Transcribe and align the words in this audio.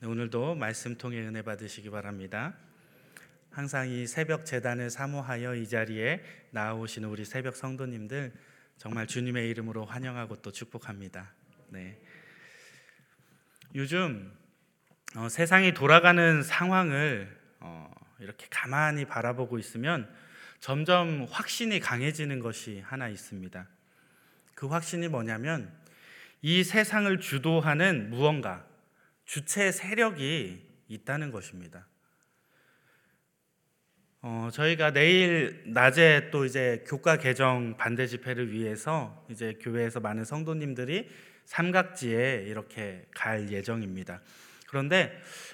네, 0.00 0.06
오늘도 0.06 0.54
말씀 0.54 0.96
통해 0.96 1.18
은혜 1.18 1.42
받으시기 1.42 1.90
바랍니다. 1.90 2.54
항상 3.50 3.88
이 3.88 4.06
새벽 4.06 4.46
재단을 4.46 4.90
사모하여 4.90 5.56
이 5.56 5.68
자리에 5.68 6.22
나오시는 6.52 7.08
우리 7.08 7.24
새벽 7.24 7.56
성도님들 7.56 8.32
정말 8.76 9.08
주님의 9.08 9.50
이름으로 9.50 9.84
환영하고 9.86 10.36
또 10.36 10.52
축복합니다. 10.52 11.32
네. 11.70 12.00
요즘 13.74 14.32
어, 15.16 15.28
세상이 15.28 15.74
돌아가는 15.74 16.44
상황을 16.44 17.36
어, 17.58 17.92
이렇게 18.20 18.46
가만히 18.50 19.04
바라보고 19.04 19.58
있으면 19.58 20.08
점점 20.60 21.26
확신이 21.28 21.80
강해지는 21.80 22.38
것이 22.38 22.84
하나 22.86 23.08
있습니다. 23.08 23.66
그 24.54 24.68
확신이 24.68 25.08
뭐냐면 25.08 25.76
이 26.40 26.62
세상을 26.62 27.18
주도하는 27.18 28.10
무언가, 28.10 28.67
주체 29.28 29.70
세력이 29.72 30.58
있다는 30.88 31.30
것입니다. 31.30 31.86
어, 34.22 34.48
저희가 34.50 34.92
내일 34.94 35.64
낮에 35.66 36.30
또 36.30 36.46
이제 36.46 36.82
교과 36.88 37.18
개정 37.18 37.76
반대 37.76 38.06
집회를 38.06 38.50
위해서 38.52 39.26
이제 39.28 39.58
교회에서 39.60 40.00
많은 40.00 40.24
성도님들이 40.24 41.10
삼각지에 41.44 42.44
이렇게 42.46 43.04
갈 43.14 43.52
예정입니다. 43.52 44.22
그런데 44.66 45.12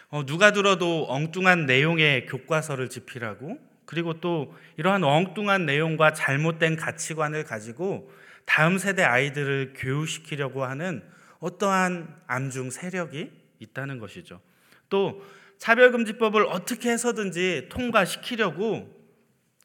어, 0.08 0.24
누가 0.24 0.52
들어도 0.52 1.06
엉뚱한 1.08 1.66
내용의 1.66 2.26
교과서를 2.26 2.88
집필하고 2.88 3.58
그리고 3.86 4.20
또 4.20 4.56
이러한 4.76 5.02
엉뚱한 5.02 5.66
내용과 5.66 6.12
잘못된 6.12 6.76
가치관을 6.76 7.42
가지고 7.42 8.08
다음 8.44 8.78
세대 8.78 9.02
아이들을 9.02 9.74
교육시키려고 9.76 10.64
하는 10.64 11.02
어떠한 11.40 12.22
암중 12.28 12.70
세력이 12.70 13.43
있다는 13.64 13.98
것이죠. 13.98 14.40
또 14.88 15.24
차별금지법을 15.58 16.44
어떻게 16.44 16.90
해서든지 16.90 17.68
통과시키려고 17.70 18.88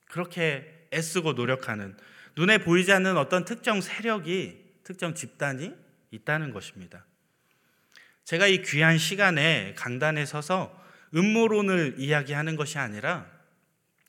그렇게 0.06 0.88
애쓰고 0.94 1.34
노력하는 1.34 1.96
눈에 2.36 2.58
보이지 2.60 2.92
않는 2.92 3.18
어떤 3.18 3.46
특정 3.46 3.82
세력이 3.82 4.66
특정 4.84 5.14
집단이 5.14 5.74
있다는 6.12 6.52
것입니다. 6.52 7.06
제가 8.24 8.48
이 8.48 8.62
귀한 8.62 8.98
시간에 8.98 9.74
강단에 9.76 10.26
서서 10.26 10.76
음모론을 11.16 11.96
이야기하는 11.98 12.56
것이 12.56 12.78
아니라 12.78 13.26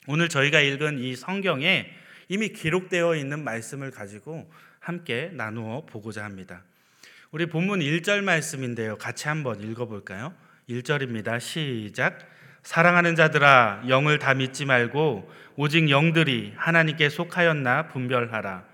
오늘 0.07 0.29
저희가 0.29 0.61
읽은 0.61 0.99
이 0.99 1.17
성경에 1.17 1.91
이미 2.29 2.51
기록되어 2.51 3.17
있는 3.17 3.43
말씀을 3.45 3.91
가지고 3.91 4.51
함께 4.79 5.31
나누어 5.35 5.85
보고자 5.85 6.25
합니다. 6.25 6.65
우리 7.33 7.47
본문 7.47 7.79
1절 7.79 8.25
말씀인데요. 8.25 8.99
같이 8.99 9.29
한번 9.29 9.63
읽어 9.63 9.87
볼까요? 9.87 10.35
1절입니다. 10.69 11.39
시작. 11.39 12.19
사랑하는 12.65 13.15
자들아, 13.15 13.85
영을 13.87 14.19
다 14.19 14.35
믿지 14.35 14.65
말고 14.65 15.31
오직 15.55 15.89
영들이 15.91 16.55
하나님께 16.57 17.09
속하였나 17.09 17.87
분별하라. 17.87 18.65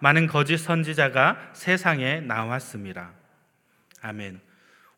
많은 0.00 0.26
거짓 0.26 0.58
선지자가 0.58 1.52
세상에 1.54 2.20
나왔습니다. 2.20 3.12
아멘. 4.02 4.40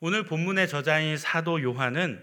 오늘 0.01 0.25
본문의 0.25 0.67
저자인 0.67 1.17
사도 1.17 1.62
요한은 1.62 2.21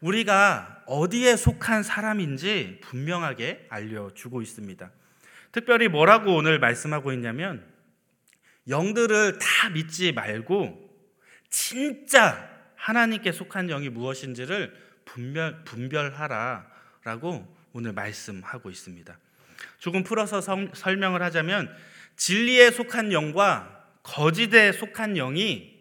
우리가 0.00 0.84
어디에 0.86 1.34
속한 1.34 1.82
사람인지 1.82 2.78
분명하게 2.82 3.66
알려주고 3.70 4.40
있습니다. 4.40 4.88
특별히 5.50 5.88
뭐라고 5.88 6.36
오늘 6.36 6.60
말씀하고 6.60 7.10
있냐면 7.10 7.67
영들을 8.68 9.38
다 9.38 9.70
믿지 9.70 10.12
말고 10.12 10.88
진짜 11.50 12.48
하나님께 12.76 13.32
속한 13.32 13.68
영이 13.68 13.88
무엇인지를 13.88 14.74
분별, 15.04 15.64
분별하라라고 15.64 17.56
오늘 17.72 17.92
말씀하고 17.92 18.70
있습니다. 18.70 19.18
조금 19.78 20.04
풀어서 20.04 20.40
성, 20.40 20.72
설명을 20.74 21.22
하자면 21.22 21.74
진리에 22.16 22.70
속한 22.70 23.12
영과 23.12 23.86
거짓에 24.02 24.72
속한 24.72 25.14
영이 25.14 25.78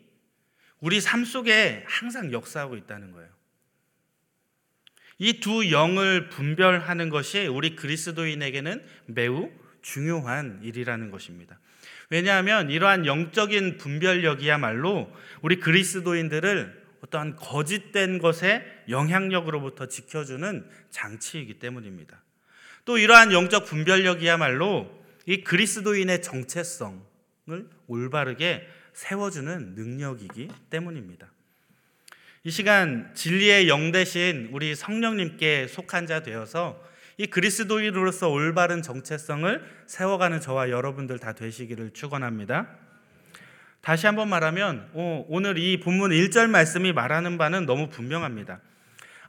우리 0.79 1.01
삶 1.01 1.25
속에 1.25 1.83
항상 1.87 2.31
역사하고 2.31 2.77
있다는 2.77 3.11
거예요. 3.11 3.29
이 5.19 5.39
두 5.39 5.71
영을 5.71 6.29
분별하는 6.29 7.09
것이 7.09 7.47
우리 7.47 7.75
그리스도인에게는 7.75 8.85
매우 9.07 9.51
중요한 9.81 10.59
일이라는 10.63 11.09
것입니다. 11.09 11.59
왜냐하면 12.09 12.69
이러한 12.69 13.05
영적인 13.05 13.77
분별력이야말로 13.77 15.11
우리 15.41 15.59
그리스도인들을 15.59 16.87
어떠한 17.01 17.35
거짓된 17.35 18.19
것의 18.19 18.63
영향력으로부터 18.89 19.87
지켜주는 19.87 20.67
장치이기 20.89 21.59
때문입니다. 21.59 22.21
또 22.85 22.97
이러한 22.97 23.33
영적 23.33 23.65
분별력이야말로 23.65 24.89
이 25.25 25.43
그리스도인의 25.43 26.21
정체성을 26.21 26.97
올바르게 27.87 28.67
세워주는 28.93 29.75
능력이기 29.75 30.47
때문입니다. 30.69 31.29
이 32.45 32.49
시간 32.49 33.13
진리의 33.13 33.67
영 33.67 33.91
대신 33.91 34.49
우리 34.53 34.73
성령님께 34.73 35.67
속한 35.67 36.07
자 36.07 36.21
되어서 36.21 36.81
이 37.17 37.25
그리스도인으로서 37.25 38.29
올바른 38.29 38.83
정체성을 38.83 39.83
세워가는 39.87 40.39
저와 40.39 40.69
여러분들 40.69 41.17
다 41.17 41.33
되시기를 41.33 41.91
축원합니다. 41.93 42.67
다시 43.81 44.05
한번 44.05 44.29
말하면 44.29 44.89
오늘 45.27 45.57
이 45.57 45.79
본문 45.79 46.11
1절 46.11 46.47
말씀이 46.47 46.93
말하는 46.93 47.39
바는 47.39 47.65
너무 47.65 47.89
분명합니다. 47.89 48.59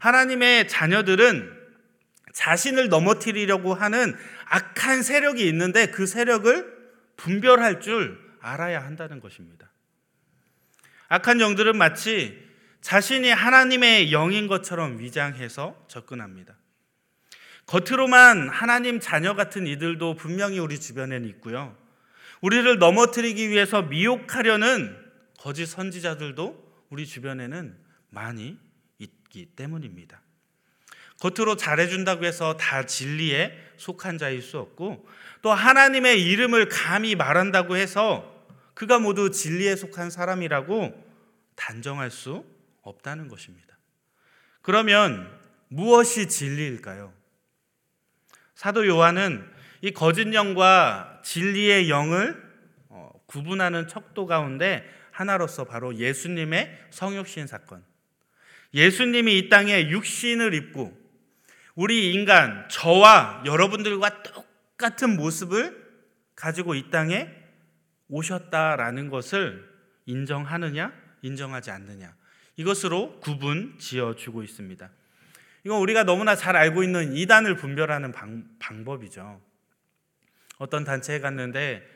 하나님의 0.01 0.69
자녀들은 0.69 1.57
자신을 2.35 2.91
넘어뜨리려고 2.91 3.73
하는 3.73 4.15
악한 4.45 5.03
세력이 5.03 5.49
있는데 5.49 5.87
그 5.87 6.07
세력을 6.07 6.77
분별할 7.17 7.81
줄 7.81 8.19
알아야 8.41 8.85
한다는 8.85 9.21
것입니다. 9.21 9.71
악한 11.09 11.41
영들은 11.41 11.77
마치 11.77 12.47
자신이 12.83 13.31
하나님의 13.31 14.13
영인 14.13 14.47
것처럼 14.47 14.99
위장해서 14.99 15.87
접근합니다. 15.89 16.58
겉으로만 17.69 18.49
하나님 18.49 18.99
자녀 18.99 19.35
같은 19.35 19.67
이들도 19.67 20.15
분명히 20.15 20.59
우리 20.59 20.81
주변에는 20.81 21.29
있고요. 21.29 21.77
우리를 22.41 22.79
넘어뜨리기 22.79 23.51
위해서 23.51 23.83
미혹하려는 23.83 24.97
거짓 25.39 25.67
선지자들도 25.67 26.87
우리 26.89 27.07
주변에는 27.07 27.77
많이 28.09 28.59
있기 28.99 29.47
때문입니다. 29.55 30.23
겉으로 31.21 31.57
잘해준다고 31.57 32.25
해서 32.25 32.57
다 32.57 32.87
진리에 32.87 33.53
속한 33.77 34.17
자일 34.17 34.41
수 34.41 34.59
없고 34.59 35.07
또 35.43 35.53
하나님의 35.53 36.25
이름을 36.25 36.71
감히 36.71 37.17
말한다고 37.17 37.77
해서 37.77 38.35
그가 38.73 38.99
모두 38.99 39.31
진리에 39.31 39.77
속한 39.77 40.09
사람이라고 40.11 41.07
단정할 41.55 42.11
수 42.11 42.47
없다는 42.81 43.29
것입니다. 43.29 43.77
그러면 44.63 45.31
무엇이 45.69 46.29
진리일까요? 46.29 47.18
사도 48.59 48.89
요한은 48.89 49.49
이 49.83 49.93
거짓 49.93 50.35
영과 50.35 51.21
진리의 51.23 51.89
영을 51.89 52.43
어, 52.89 53.13
구분하는 53.27 53.87
척도 53.87 54.27
가운데 54.27 54.85
하나로서 55.13 55.63
바로 55.63 55.95
예수님의 55.95 56.87
성육신 56.91 57.47
사건. 57.47 57.85
예수님이 58.75 59.39
이 59.39 59.49
땅에 59.49 59.91
육신을 59.91 60.55
입고 60.55 60.93
우리 61.77 62.13
인간, 62.13 62.69
저와 62.69 63.45
여러분들과 63.47 64.25
똑같은 64.25 65.15
모습을 65.15 65.81
가지고 66.35 66.75
이 66.75 66.91
땅에 66.91 67.31
오셨다라는 68.09 69.09
것을 69.09 69.73
인정하느냐, 70.07 70.93
인정하지 71.23 71.71
않느냐. 71.71 72.13
이것으로 72.57 73.21
구분 73.21 73.77
지어 73.79 74.17
주고 74.17 74.43
있습니다. 74.43 74.91
이건 75.69 75.83
우리가 75.83 76.05
너무나 76.05 76.35
잘 76.35 76.57
알고 76.57 76.83
있는 76.83 77.15
이단을 77.15 77.57
분별하는 77.57 78.11
방, 78.11 78.85
법이죠 78.87 79.39
어떤 80.57 80.83
단체에 80.83 81.21
갔는데 81.21 81.87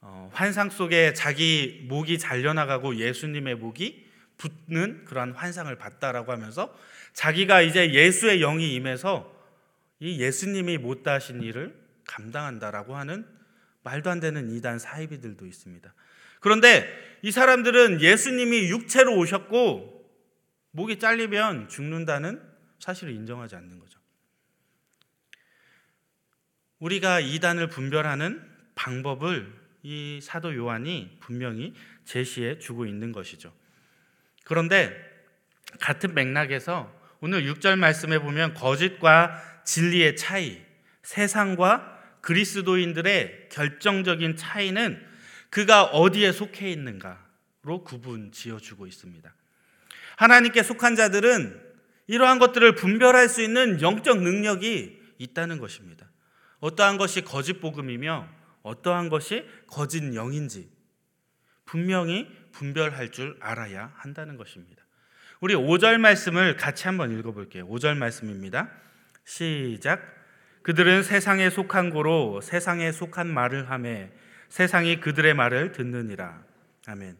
어, 0.00 0.30
환상 0.32 0.70
속에 0.70 1.12
자기 1.12 1.84
목이 1.88 2.20
잘려나가고 2.20 2.94
예수님의 2.94 3.56
목이 3.56 4.06
붙는 4.38 5.04
그러한 5.04 5.32
환상을 5.32 5.74
봤다라고 5.76 6.30
하면서 6.30 6.72
자기가 7.12 7.62
이제 7.62 7.92
예수의 7.92 8.38
영이 8.38 8.74
임해서 8.74 9.34
이 9.98 10.20
예수님이 10.20 10.78
못다 10.78 11.14
하신 11.14 11.42
일을 11.42 11.74
감당한다라고 12.06 12.94
하는 12.94 13.26
말도 13.82 14.10
안 14.10 14.20
되는 14.20 14.48
이단 14.48 14.78
사이비들도 14.78 15.44
있습니다. 15.44 15.92
그런데 16.38 16.88
이 17.22 17.32
사람들은 17.32 18.00
예수님이 18.00 18.68
육체로 18.70 19.16
오셨고 19.16 20.08
목이 20.70 21.00
잘리면 21.00 21.68
죽는다는 21.68 22.54
사실을 22.78 23.12
인정하지 23.14 23.56
않는 23.56 23.78
거죠. 23.78 23.98
우리가 26.78 27.20
이단을 27.20 27.68
분별하는 27.68 28.42
방법을 28.74 29.52
이 29.82 30.20
사도 30.22 30.54
요한이 30.54 31.18
분명히 31.20 31.74
제시해 32.04 32.58
주고 32.58 32.86
있는 32.86 33.12
것이죠. 33.12 33.52
그런데 34.44 34.94
같은 35.80 36.14
맥락에서 36.14 36.92
오늘 37.20 37.44
6절 37.44 37.78
말씀에 37.78 38.18
보면 38.18 38.54
거짓과 38.54 39.62
진리의 39.64 40.16
차이, 40.16 40.62
세상과 41.02 42.18
그리스도인들의 42.20 43.48
결정적인 43.50 44.36
차이는 44.36 45.04
그가 45.50 45.84
어디에 45.84 46.32
속해 46.32 46.70
있는가로 46.70 47.84
구분 47.84 48.32
지어 48.32 48.58
주고 48.58 48.86
있습니다. 48.86 49.32
하나님께 50.16 50.62
속한 50.62 50.96
자들은 50.96 51.65
이러한 52.06 52.38
것들을 52.38 52.74
분별할 52.74 53.28
수 53.28 53.42
있는 53.42 53.80
영적 53.80 54.22
능력이 54.22 55.00
있다는 55.18 55.58
것입니다. 55.58 56.08
어떠한 56.60 56.98
것이 56.98 57.22
거짓 57.22 57.60
복음이며 57.60 58.28
어떠한 58.62 59.08
것이 59.08 59.44
거짓 59.66 60.14
영인지 60.14 60.70
분명히 61.64 62.28
분별할 62.52 63.10
줄 63.10 63.36
알아야 63.40 63.92
한다는 63.96 64.36
것입니다. 64.36 64.84
우리 65.40 65.54
5절 65.54 65.98
말씀을 65.98 66.56
같이 66.56 66.86
한번 66.86 67.16
읽어 67.16 67.32
볼게요. 67.32 67.68
5절 67.68 67.96
말씀입니다. 67.96 68.70
시작. 69.24 70.00
그들은 70.62 71.02
세상에 71.02 71.50
속한 71.50 71.90
고로 71.90 72.40
세상에 72.40 72.90
속한 72.90 73.26
말을 73.28 73.70
하매 73.70 74.10
세상이 74.48 75.00
그들의 75.00 75.34
말을 75.34 75.72
듣느니라. 75.72 76.42
아멘. 76.86 77.16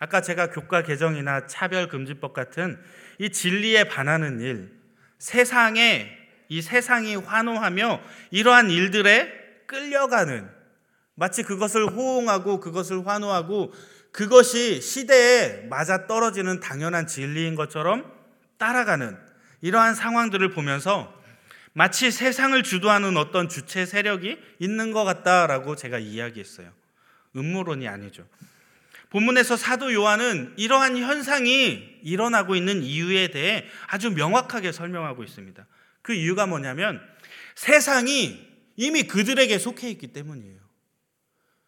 아까 0.00 0.20
제가 0.20 0.50
교과 0.50 0.82
개정이나 0.82 1.46
차별 1.46 1.88
금지법 1.88 2.32
같은 2.32 2.78
이 3.18 3.30
진리에 3.30 3.84
반하는 3.84 4.40
일, 4.40 4.70
세상에 5.18 6.10
이 6.48 6.62
세상이 6.62 7.16
환호하며 7.16 8.00
이러한 8.30 8.70
일들에 8.70 9.32
끌려가는 9.66 10.48
마치 11.14 11.42
그것을 11.42 11.86
호응하고 11.86 12.60
그것을 12.60 13.06
환호하고 13.06 13.72
그것이 14.12 14.80
시대에 14.80 15.66
맞아 15.68 16.06
떨어지는 16.06 16.60
당연한 16.60 17.06
진리인 17.06 17.54
것처럼 17.54 18.12
따라가는 18.58 19.16
이러한 19.60 19.94
상황들을 19.94 20.50
보면서 20.50 21.12
마치 21.72 22.10
세상을 22.12 22.62
주도하는 22.62 23.16
어떤 23.16 23.48
주체 23.48 23.84
세력이 23.84 24.38
있는 24.60 24.92
것 24.92 25.02
같다라고 25.04 25.74
제가 25.74 25.98
이야기했어요. 25.98 26.70
음모론이 27.34 27.88
아니죠. 27.88 28.24
본문에서 29.14 29.56
사도 29.56 29.94
요한은 29.94 30.54
이러한 30.56 30.96
현상이 30.96 32.00
일어나고 32.02 32.56
있는 32.56 32.82
이유에 32.82 33.28
대해 33.28 33.64
아주 33.86 34.10
명확하게 34.10 34.72
설명하고 34.72 35.22
있습니다. 35.22 35.64
그 36.02 36.12
이유가 36.14 36.46
뭐냐면 36.46 37.00
세상이 37.54 38.44
이미 38.74 39.04
그들에게 39.04 39.56
속해 39.56 39.88
있기 39.90 40.08
때문이에요. 40.08 40.58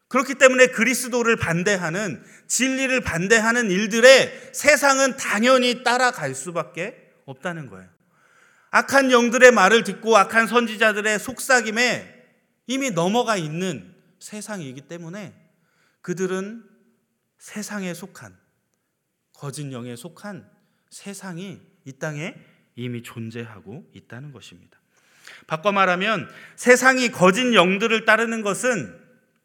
그렇기 0.09 0.35
때문에 0.35 0.67
그리스도를 0.69 1.37
반대하는 1.37 2.21
진리를 2.49 3.01
반대하는 3.03 3.71
일들에 3.71 4.51
세상은 4.53 5.17
당연히 5.17 5.85
따라갈 5.85 6.35
수밖에 6.35 7.13
없다는 7.27 7.69
거예요. 7.69 7.89
악한 8.73 9.13
영들의 9.13 9.53
말을 9.53 9.85
듣고 9.85 10.17
악한 10.17 10.49
선지자들의 10.49 11.21
속삭임에 11.21 12.25
이미 12.67 12.91
넘어가 12.91 13.37
있는 13.37 13.95
세상이기 14.19 14.81
때문에 14.83 15.33
그들은 16.03 16.76
세상에 17.47 17.95
속한 17.95 18.37
거짓 19.33 19.71
영에 19.71 19.95
속한 19.95 20.51
세상이 20.91 21.61
이 21.85 21.93
땅에 21.93 22.35
이미 22.75 23.05
존재하고 23.05 23.89
있다는 23.95 24.33
것입니다. 24.33 24.81
바꿔 25.47 25.71
말하면 25.71 26.29
세상이 26.57 27.11
거짓 27.11 27.55
영들을 27.55 28.05
따르는 28.05 28.43
것은 28.43 29.01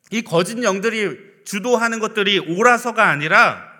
이 0.09 0.23
거짓 0.23 0.63
영들이 0.63 1.43
주도하는 1.45 1.99
것들이 1.99 2.39
옳아서가 2.39 3.07
아니라 3.07 3.71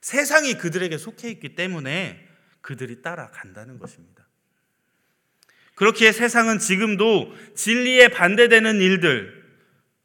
세상이 0.00 0.54
그들에게 0.54 0.96
속해 0.96 1.28
있기 1.32 1.54
때문에 1.54 2.26
그들이 2.62 3.02
따라간다는 3.02 3.78
것입니다. 3.78 4.26
그렇기에 5.74 6.12
세상은 6.12 6.58
지금도 6.58 7.34
진리에 7.54 8.08
반대되는 8.08 8.80
일들, 8.80 9.37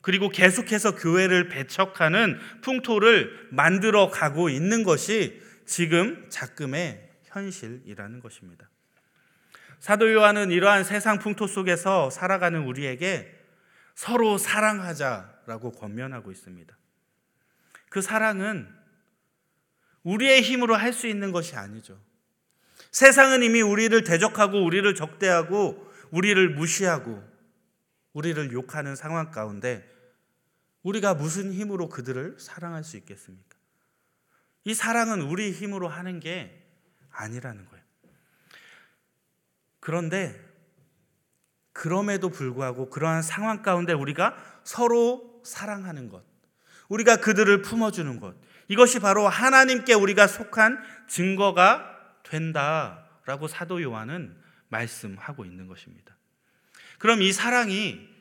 그리고 0.04 0.28
계속해서 0.28 0.96
교회를 0.96 1.48
배척하는 1.48 2.38
풍토를 2.62 3.48
만들어 3.52 4.10
가고 4.10 4.50
있는 4.50 4.84
것이 4.84 5.42
지금 5.66 6.28
작금의 6.30 7.10
현실이라는 7.24 8.20
것입니다. 8.20 8.70
사도 9.80 10.12
요한은 10.12 10.52
이러한 10.52 10.84
세상 10.84 11.20
풍토 11.20 11.48
속에서 11.48 12.10
살아가는 12.10 12.64
우리에게 12.64 13.34
서로 13.96 14.38
사랑하자라고 14.38 15.72
권면하고 15.72 16.32
있습니다. 16.32 16.78
그 17.90 18.02
사랑은 18.02 18.68
우리의 20.04 20.42
힘으로 20.42 20.76
할 20.76 20.92
수 20.92 21.08
있는 21.08 21.32
것이 21.32 21.56
아니죠. 21.56 21.98
세상은 22.92 23.42
이미 23.42 23.62
우리를 23.62 24.04
대적하고 24.04 24.66
우리를 24.66 24.94
적대하고 24.96 25.90
우리를 26.12 26.50
무시하고 26.50 27.24
우리를 28.12 28.52
욕하는 28.52 28.98
상황 28.98 29.32
가운데 29.32 29.93
우리가 30.84 31.14
무슨 31.14 31.54
힘으로 31.54 31.90
그들을 31.90 32.38
사랑할 32.40 32.84
수 32.84 32.98
있겠습니까? 32.98 33.58
이 34.66 34.74
사랑은 34.74 35.22
우리 35.22 35.52
힘으로 35.52 35.88
하는 35.88 36.20
게 36.20 36.66
아니라는 37.12 37.66
거예요. 37.66 37.84
그런데 39.80 40.40
그럼에도 41.74 42.30
불구하고 42.30 42.90
그러한 42.90 43.22
상황 43.22 43.62
가운데 43.62 43.94
우리가 43.94 44.36
서로 44.64 45.42
사랑하는 45.44 46.10
것, 46.10 46.24
우리가 46.88 47.18
그들을 47.18 47.62
품어주는 47.62 48.20
것, 48.20 48.36
이것이 48.68 49.00
바로 49.00 49.28
하나님께 49.28 49.94
우리가 49.94 50.28
속한 50.28 50.82
증거가 51.08 51.90
된다라고 52.24 53.48
사도 53.48 53.82
요한은 53.82 54.38
말씀하고 54.70 55.46
있는 55.46 55.68
것입니다. 55.68 56.16
그럼 57.00 57.22
이 57.22 57.34
사랑이 57.34 58.13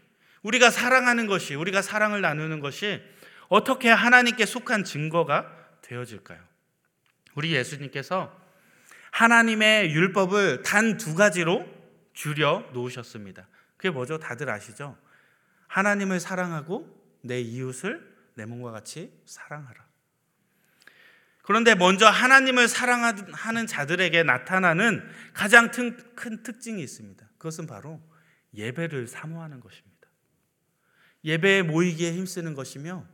우리가 0.43 0.71
사랑하는 0.71 1.27
것이 1.27 1.55
우리가 1.55 1.83
사랑을 1.83 2.21
나누는 2.21 2.61
것이 2.61 3.03
어떻게 3.49 3.91
하나님께 3.91 4.47
속한 4.47 4.85
증거가 4.85 5.51
되어질까요? 5.83 6.41
우리 7.35 7.53
예수님께서 7.53 8.41
하나님의 9.11 9.93
율법을 9.93 10.63
단 10.63 10.97
두 10.97 11.15
가지로 11.15 11.67
줄여 12.15 12.71
놓으셨습니다. 12.73 13.47
그게 13.77 13.91
뭐죠? 13.91 14.19
다들 14.19 14.49
아시죠? 14.51 14.97
하나님을 15.67 16.21
사랑하고 16.21 16.87
내 17.23 17.41
이웃을 17.41 18.13
내 18.35 18.47
몸과 18.47 18.71
같이 18.71 19.13
사랑하라. 19.27 19.87
그런데 21.43 21.75
먼저 21.75 22.07
하나님을 22.09 22.69
사랑하는 22.69 23.67
자들에게 23.67 24.23
나타나는 24.23 25.03
가장 25.35 25.71
큰 25.71 26.43
특징이 26.43 26.83
있습니다. 26.83 27.27
그것은 27.39 27.67
바로 27.67 28.01
예배를 28.55 29.09
사모하는 29.09 29.61
것입니다. 29.61 29.92
예배에 31.25 31.63
모이기에 31.63 32.13
힘쓰는 32.13 32.55
것이며 32.55 33.07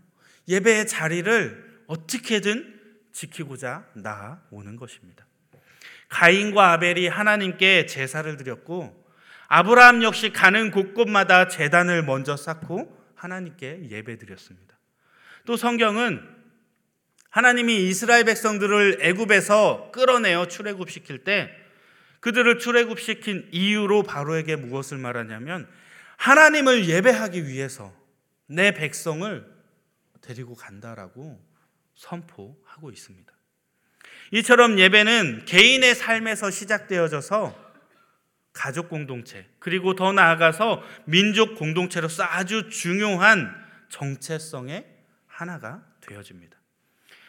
예배의 0.48 0.86
자리를 0.86 1.82
어떻게든 1.86 2.78
지키고자 3.12 3.86
나아오는 3.94 4.76
것입니다. 4.76 5.26
가인과 6.08 6.72
아벨이 6.72 7.08
하나님께 7.08 7.86
제사를 7.86 8.36
드렸고 8.36 9.06
아브라함 9.48 10.02
역시 10.02 10.32
가는 10.32 10.70
곳곳마다 10.70 11.48
제단을 11.48 12.02
먼저 12.02 12.36
쌓고 12.36 12.96
하나님께 13.14 13.88
예배드렸습니다. 13.90 14.76
또 15.44 15.56
성경은 15.56 16.22
하나님이 17.30 17.88
이스라엘 17.88 18.24
백성들을 18.24 18.98
애굽에서 19.00 19.90
끌어내어 19.92 20.48
출애굽시킬 20.48 21.24
때 21.24 21.50
그들을 22.20 22.58
출애굽시킨 22.58 23.48
이유로 23.52 24.02
바로에게 24.02 24.56
무엇을 24.56 24.98
말하냐면 24.98 25.68
하나님을 26.16 26.88
예배하기 26.88 27.46
위해서 27.46 27.94
내 28.48 28.72
백성을 28.72 29.46
데리고 30.20 30.54
간다라고 30.54 31.40
선포하고 31.94 32.90
있습니다. 32.90 33.32
이처럼 34.32 34.78
예배는 34.78 35.44
개인의 35.44 35.94
삶에서 35.94 36.50
시작되어져서 36.50 37.68
가족 38.52 38.88
공동체, 38.88 39.46
그리고 39.60 39.94
더 39.94 40.12
나아가서 40.12 40.82
민족 41.04 41.54
공동체로서 41.56 42.24
아주 42.24 42.68
중요한 42.70 43.54
정체성의 43.88 44.84
하나가 45.26 45.86
되어집니다. 46.00 46.58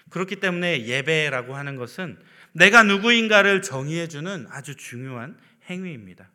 그렇기 0.10 0.38
때문에 0.38 0.86
예배라고 0.86 1.56
하는 1.56 1.76
것은 1.76 2.20
내가 2.54 2.82
누구인가를 2.84 3.62
정의해주는 3.62 4.48
아주 4.50 4.76
중요한 4.76 5.38
행위입니다. 5.70 6.32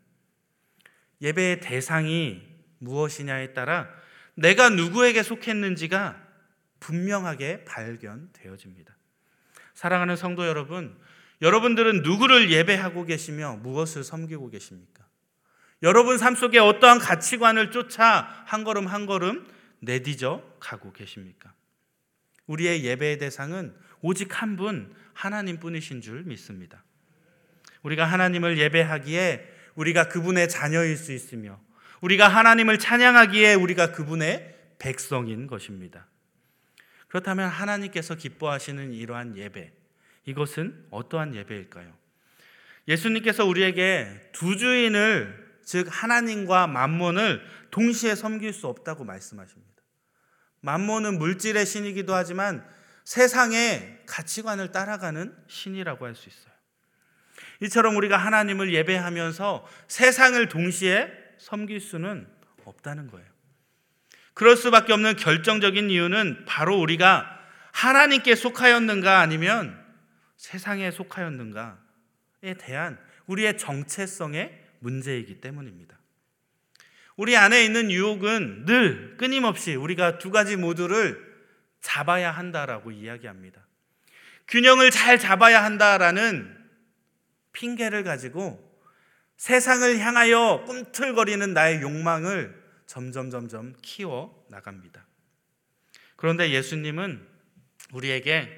예배의 1.20 1.60
대상이 1.60 2.42
무엇이냐에 2.78 3.52
따라 3.52 3.88
내가 4.34 4.68
누구에게 4.68 5.22
속했는지가 5.22 6.20
분명하게 6.80 7.64
발견되어집니다. 7.64 8.96
사랑하는 9.74 10.16
성도 10.16 10.46
여러분, 10.46 10.96
여러분들은 11.40 12.02
누구를 12.02 12.50
예배하고 12.50 13.04
계시며 13.04 13.56
무엇을 13.62 14.04
섬기고 14.04 14.50
계십니까? 14.50 15.04
여러분 15.82 16.16
삶 16.18 16.34
속에 16.34 16.58
어떠한 16.58 16.98
가치관을 16.98 17.70
쫓아 17.70 18.42
한 18.46 18.64
걸음 18.64 18.86
한 18.86 19.06
걸음 19.06 19.46
내디져 19.80 20.42
가고 20.60 20.92
계십니까? 20.92 21.52
우리의 22.46 22.84
예배의 22.84 23.18
대상은 23.18 23.74
오직 24.00 24.40
한 24.40 24.56
분 24.56 24.94
하나님 25.14 25.60
뿐이신 25.60 26.00
줄 26.00 26.24
믿습니다. 26.24 26.84
우리가 27.82 28.04
하나님을 28.04 28.58
예배하기에 28.58 29.52
우리가 29.74 30.08
그분의 30.08 30.48
자녀일 30.48 30.96
수 30.96 31.12
있으며 31.12 31.60
우리가 32.00 32.28
하나님을 32.28 32.78
찬양하기에 32.78 33.54
우리가 33.54 33.92
그분의 33.92 34.54
백성인 34.78 35.46
것입니다. 35.46 36.06
그렇다면 37.08 37.48
하나님께서 37.48 38.16
기뻐하시는 38.16 38.92
이러한 38.92 39.36
예배, 39.36 39.72
이것은 40.26 40.86
어떠한 40.90 41.34
예배일까요? 41.34 41.96
예수님께서 42.88 43.44
우리에게 43.46 44.30
두 44.32 44.56
주인을 44.56 45.44
즉 45.64 45.86
하나님과 45.90 46.66
만몬을 46.66 47.42
동시에 47.70 48.14
섬길 48.14 48.52
수 48.52 48.66
없다고 48.66 49.04
말씀하십니다. 49.04 49.74
만몬은 50.60 51.18
물질의 51.18 51.64
신이기도 51.64 52.14
하지만 52.14 52.66
세상의 53.04 54.02
가치관을 54.06 54.72
따라가는 54.72 55.34
신이라고 55.46 56.06
할 56.06 56.14
수 56.14 56.28
있어요. 56.28 56.52
이처럼 57.60 57.96
우리가 57.96 58.16
하나님을 58.16 58.74
예배하면서 58.74 59.66
세상을 59.88 60.48
동시에 60.48 61.10
섬길 61.44 61.78
수는 61.80 62.26
없다는 62.64 63.10
거예요. 63.10 63.28
그럴 64.32 64.56
수밖에 64.56 64.94
없는 64.94 65.16
결정적인 65.16 65.90
이유는 65.90 66.46
바로 66.46 66.80
우리가 66.80 67.38
하나님께 67.72 68.34
속하였는가 68.34 69.20
아니면 69.20 69.78
세상에 70.36 70.90
속하였는가에 70.90 72.54
대한 72.58 72.98
우리의 73.26 73.58
정체성의 73.58 74.58
문제이기 74.78 75.40
때문입니다. 75.42 75.98
우리 77.16 77.36
안에 77.36 77.62
있는 77.62 77.90
유혹은 77.90 78.64
늘 78.64 79.16
끊임없이 79.18 79.74
우리가 79.74 80.18
두 80.18 80.30
가지 80.30 80.56
모두를 80.56 81.22
잡아야 81.82 82.32
한다라고 82.32 82.90
이야기합니다. 82.90 83.60
균형을 84.48 84.90
잘 84.90 85.18
잡아야 85.18 85.62
한다라는 85.62 86.56
핑계를 87.52 88.02
가지고 88.02 88.63
세상을 89.44 89.98
향하여 89.98 90.64
꿈틀거리는 90.64 91.52
나의 91.52 91.82
욕망을 91.82 92.64
점점 92.86 93.28
점점 93.28 93.74
키워 93.82 94.42
나갑니다. 94.48 95.04
그런데 96.16 96.48
예수님은 96.48 97.28
우리에게 97.92 98.48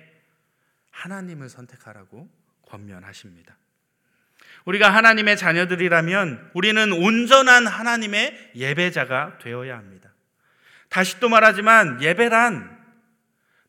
하나님을 0.93 1.49
선택하라고 1.49 2.31
권면하십니다. 2.69 3.57
우리가 4.64 4.95
하나님의 4.95 5.37
자녀들이라면 5.37 6.52
우리는 6.55 6.93
온전한 6.93 7.66
하나님의 7.66 8.52
예배자가 8.55 9.38
되어야 9.38 9.76
합니다. 9.76 10.12
다시 10.88 11.19
또 11.19 11.28
말하지만 11.28 12.00
예배란 12.00 12.78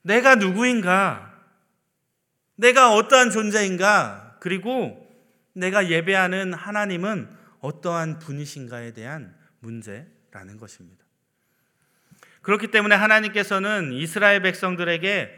내가 0.03 0.36
누구인가, 0.36 1.33
내가 2.57 2.93
어떠한 2.93 3.31
존재인가, 3.31 4.38
그리고 4.39 5.06
내가 5.57 5.89
예배하는 5.89 6.53
하나님은 6.53 7.29
어떠한 7.59 8.19
분이신가에 8.19 8.93
대한 8.93 9.35
문제라는 9.59 10.57
것입니다. 10.59 11.03
그렇기 12.41 12.67
때문에 12.67 12.95
하나님께서는 12.95 13.91
이스라엘 13.93 14.41
백성들에게 14.41 15.29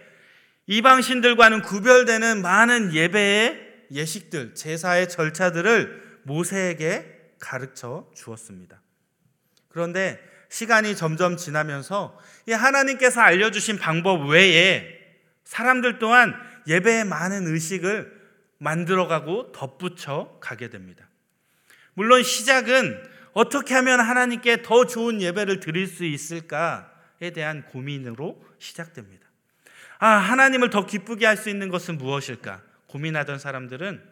이방신들과는 0.68 1.62
구별되는 1.64 2.42
많은 2.42 2.94
예배의 2.94 3.88
예식들, 3.92 4.54
제사의 4.54 5.10
절차들을 5.10 6.20
모세에게 6.24 7.34
가르쳐 7.40 8.08
주었습니다. 8.14 8.82
그런데 9.70 10.20
시간이 10.50 10.96
점점 10.96 11.38
지나면서 11.38 12.20
하나님께서 12.48 13.22
알려주신 13.22 13.80
방법 13.80 14.28
외에 14.28 15.00
사람들 15.46 15.98
또한 15.98 16.36
예배에 16.68 17.06
많은 17.06 17.48
의식을 17.48 18.19
만들어가고 18.60 19.52
덧붙여 19.52 20.38
가게 20.40 20.70
됩니다. 20.70 21.08
물론 21.94 22.24
시작은 22.24 23.04
어떻게 23.34 23.74
하면 23.76 24.00
하나님께 24.00 24.62
더 24.62 24.86
좋은 24.86 25.22
예배를 25.22 25.60
드릴 25.60 25.88
수 25.88 26.06
있을까에 26.06 27.32
대한 27.34 27.66
고민으로 27.66 28.42
시작됩니다. 28.60 29.28
아, 30.00 30.08
하나님을 30.08 30.70
더 30.70 30.86
기쁘게 30.86 31.26
할 31.26 31.38
수 31.38 31.50
있는 31.50 31.70
것은 31.70 31.98
무엇일까? 31.98 32.62
고민하던 32.88 33.40
사람들은 33.40 34.04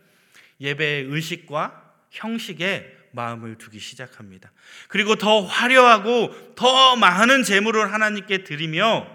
예배의 0.60 1.06
의식과 1.06 1.94
형식에 2.12 2.96
마음을 3.12 3.58
두기 3.58 3.80
시작합니다. 3.80 4.52
그리고 4.88 5.16
더 5.16 5.42
화려하고 5.42 6.56
더 6.56 6.96
많은 6.96 7.44
재물을 7.44 7.92
하나님께 7.92 8.44
드리며 8.44 9.08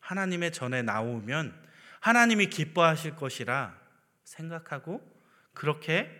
하나님의 0.00 0.52
전에 0.52 0.82
나오면 0.82 1.54
하나님이 2.00 2.46
기뻐하실 2.46 3.16
것이라 3.16 3.77
생각하고 4.28 5.00
그렇게 5.54 6.10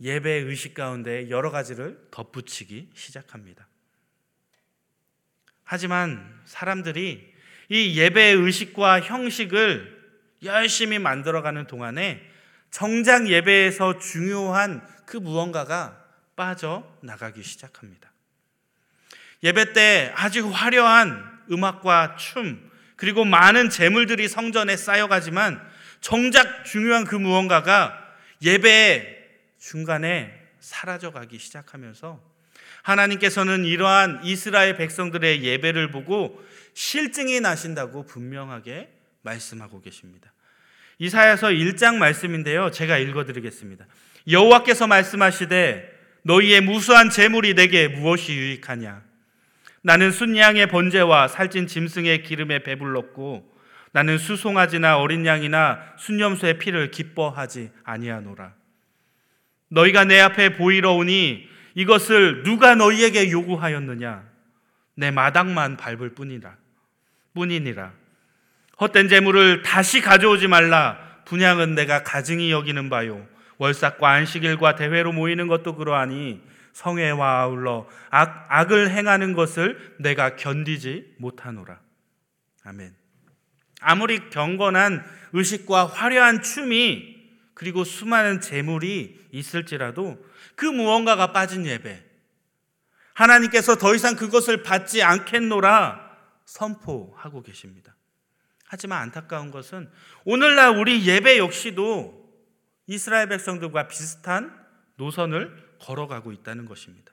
예배의 0.00 0.44
의식 0.44 0.74
가운데 0.74 1.30
여러 1.30 1.50
가지를 1.50 2.08
덧붙이기 2.10 2.90
시작합니다. 2.94 3.66
하지만 5.64 6.40
사람들이 6.44 7.34
이 7.70 7.98
예배의 7.98 8.36
의식과 8.36 9.00
형식을 9.00 9.96
열심히 10.42 10.98
만들어가는 10.98 11.66
동안에 11.66 12.22
정작 12.70 13.28
예배에서 13.28 13.98
중요한 13.98 14.86
그 15.06 15.16
무언가가 15.16 16.04
빠져나가기 16.36 17.42
시작합니다. 17.42 18.12
예배 19.42 19.72
때 19.72 20.12
아주 20.14 20.48
화려한 20.50 21.44
음악과 21.50 22.16
춤, 22.16 22.70
그리고 22.96 23.24
많은 23.24 23.70
재물들이 23.70 24.28
성전에 24.28 24.76
쌓여가지만 24.76 25.75
정작 26.06 26.64
중요한 26.64 27.04
그 27.04 27.16
무언가가 27.16 28.00
예배의 28.40 29.26
중간에 29.58 30.32
사라져가기 30.60 31.36
시작하면서 31.36 32.22
하나님께서는 32.82 33.64
이러한 33.64 34.20
이스라엘 34.22 34.76
백성들의 34.76 35.42
예배를 35.42 35.90
보고 35.90 36.40
실증이 36.74 37.40
나신다고 37.40 38.06
분명하게 38.06 38.88
말씀하고 39.22 39.82
계십니다. 39.82 40.32
이사야서 41.00 41.48
1장 41.48 41.96
말씀인데요. 41.96 42.70
제가 42.70 42.98
읽어 42.98 43.24
드리겠습니다. 43.24 43.84
여호와께서 44.30 44.86
말씀하시되 44.86 45.92
너희의 46.22 46.60
무수한 46.60 47.10
재물이 47.10 47.54
내게 47.54 47.88
무엇이 47.88 48.32
유익하냐 48.32 49.02
나는 49.82 50.12
순양의 50.12 50.68
번제와 50.68 51.26
살찐 51.26 51.66
짐승의 51.66 52.22
기름에 52.22 52.62
배불렀고 52.62 53.55
나는 53.96 54.18
수송아지나 54.18 54.98
어린 54.98 55.24
양이나 55.24 55.80
순념소의 55.96 56.58
피를 56.58 56.90
기뻐하지 56.90 57.70
아니하노라 57.82 58.52
너희가 59.70 60.04
내 60.04 60.20
앞에 60.20 60.52
보이러 60.52 60.92
오니 60.92 61.48
이것을 61.74 62.42
누가 62.42 62.74
너희에게 62.74 63.30
요구하였느냐 63.30 64.22
내 64.96 65.10
마당만 65.10 65.78
밟을 65.78 66.10
뿐이라 66.10 66.58
뿐이니라 67.32 67.92
헛된 68.78 69.08
재물을 69.08 69.62
다시 69.62 70.02
가져오지 70.02 70.48
말라. 70.48 70.98
분양은 71.24 71.74
내가 71.74 72.02
가증히 72.02 72.50
여기는 72.50 72.90
바요. 72.90 73.26
월삭과 73.56 74.10
안식일과 74.10 74.74
대회로 74.76 75.12
모이는 75.12 75.46
것도 75.46 75.76
그러하니 75.76 76.42
성회와 76.74 77.40
아울러 77.40 77.88
악, 78.10 78.46
악을 78.50 78.90
행하는 78.90 79.32
것을 79.32 79.96
내가 79.98 80.36
견디지 80.36 81.14
못하노라. 81.16 81.80
아멘. 82.64 83.05
아무리 83.86 84.30
경건한 84.30 85.04
의식과 85.32 85.86
화려한 85.86 86.42
춤이 86.42 87.14
그리고 87.54 87.84
수많은 87.84 88.40
재물이 88.40 89.28
있을지라도 89.30 90.26
그 90.56 90.66
무언가가 90.66 91.32
빠진 91.32 91.64
예배. 91.64 92.04
하나님께서 93.14 93.76
더 93.76 93.94
이상 93.94 94.16
그것을 94.16 94.64
받지 94.64 95.04
않겠노라 95.04 96.00
선포하고 96.44 97.44
계십니다. 97.44 97.94
하지만 98.64 99.02
안타까운 99.02 99.52
것은 99.52 99.88
오늘날 100.24 100.76
우리 100.76 101.06
예배 101.06 101.38
역시도 101.38 102.28
이스라엘 102.88 103.28
백성들과 103.28 103.86
비슷한 103.86 104.52
노선을 104.96 105.76
걸어가고 105.78 106.32
있다는 106.32 106.66
것입니다. 106.66 107.12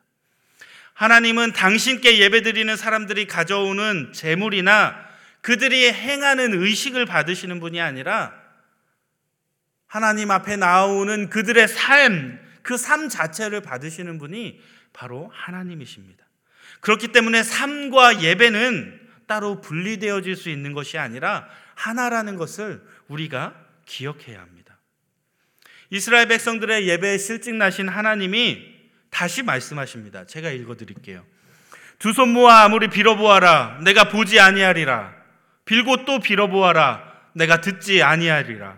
하나님은 0.95 1.53
당신께 1.53 2.17
예배드리는 2.17 2.75
사람들이 2.75 3.27
가져오는 3.27 4.11
재물이나 4.11 5.12
그들이 5.43 5.91
행하는 5.91 6.59
의식을 6.59 7.05
받으시는 7.05 7.59
분이 7.59 7.79
아니라 7.81 8.33
하나님 9.85 10.31
앞에 10.31 10.55
나오는 10.55 11.29
그들의 11.29 11.67
삶, 11.67 12.39
그 12.63 12.77
삶 12.77 13.09
자체를 13.09 13.61
받으시는 13.61 14.17
분이 14.19 14.59
바로 14.93 15.29
하나님이십니다. 15.33 16.25
그렇기 16.79 17.09
때문에 17.09 17.43
삶과 17.43 18.23
예배는 18.23 19.01
따로 19.27 19.59
분리되어질 19.61 20.35
수 20.37 20.49
있는 20.49 20.71
것이 20.73 20.97
아니라 20.97 21.47
하나라는 21.75 22.37
것을 22.37 22.81
우리가 23.09 23.53
기억해야 23.85 24.39
합니다. 24.39 24.77
이스라엘 25.89 26.27
백성들의 26.29 26.87
예배에 26.87 27.17
실직 27.17 27.53
나신 27.55 27.89
하나님이 27.89 28.73
다시 29.09 29.43
말씀하십니다. 29.43 30.25
제가 30.25 30.49
읽어 30.51 30.75
드릴게요. 30.75 31.25
두 31.99 32.13
손 32.13 32.29
모아 32.29 32.63
아무리 32.63 32.89
빌어보아라 32.89 33.79
내가 33.83 34.09
보지 34.09 34.39
아니하리라 34.39 35.22
빌고 35.65 36.05
또 36.05 36.19
빌어보아라 36.19 37.13
내가 37.33 37.61
듣지 37.61 38.03
아니하리라 38.03 38.77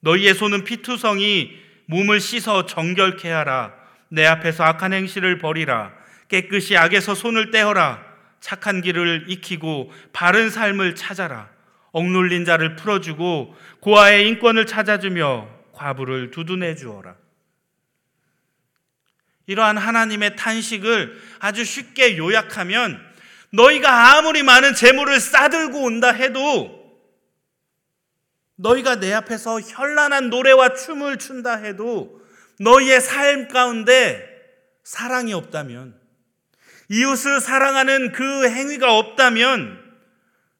너희의 0.00 0.34
손은 0.34 0.64
피투성이 0.64 1.62
몸을 1.86 2.20
씻어 2.20 2.66
정결케 2.66 3.30
하라. 3.30 3.74
내 4.08 4.26
앞에서 4.26 4.64
악한 4.64 4.92
행실을 4.92 5.38
버리라. 5.38 5.92
깨끗이 6.28 6.76
악에서 6.76 7.14
손을 7.14 7.50
떼어라. 7.50 8.04
착한 8.40 8.80
길을 8.80 9.26
익히고 9.28 9.92
바른 10.12 10.50
삶을 10.50 10.94
찾아라. 10.94 11.50
억눌린 11.92 12.44
자를 12.44 12.76
풀어주고 12.76 13.56
고아의 13.80 14.28
인권을 14.28 14.66
찾아주며 14.66 15.48
과부를 15.72 16.30
두둔해 16.30 16.74
주어라. 16.74 17.14
이러한 19.46 19.76
하나님의 19.76 20.36
탄식을 20.36 21.20
아주 21.40 21.64
쉽게 21.64 22.16
요약하면 22.16 23.00
너희가 23.52 24.16
아무리 24.16 24.42
많은 24.42 24.74
재물을 24.74 25.20
싸들고 25.20 25.82
온다 25.82 26.10
해도 26.10 26.82
너희가 28.56 28.96
내 28.96 29.12
앞에서 29.12 29.60
현란한 29.60 30.30
노래와 30.30 30.74
춤을 30.74 31.18
춘다 31.18 31.56
해도 31.56 32.20
너희의 32.60 33.00
삶 33.00 33.48
가운데 33.48 34.28
사랑이 34.84 35.32
없다면 35.32 36.00
이웃을 36.88 37.40
사랑하는 37.40 38.12
그 38.12 38.48
행위가 38.48 38.96
없다면 38.96 39.80